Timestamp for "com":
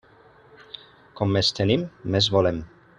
1.21-1.37